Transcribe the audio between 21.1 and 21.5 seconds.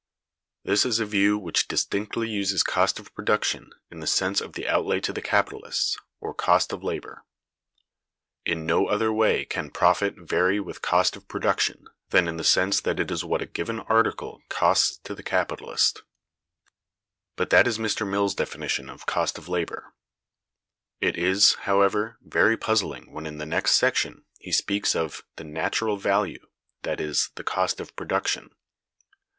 227). It